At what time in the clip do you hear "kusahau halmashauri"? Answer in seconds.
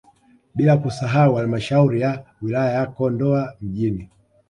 0.77-2.01